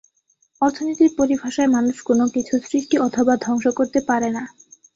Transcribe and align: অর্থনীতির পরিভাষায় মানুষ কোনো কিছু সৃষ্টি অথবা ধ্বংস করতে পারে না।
অর্থনীতির 0.61 1.11
পরিভাষায় 1.17 1.69
মানুষ 1.69 1.95
কোনো 2.01 2.25
কিছু 2.35 2.53
সৃষ্টি 2.61 2.95
অথবা 3.07 3.33
ধ্বংস 3.37 3.65
করতে 3.79 3.99
পারে 4.09 4.29
না। 4.29 4.43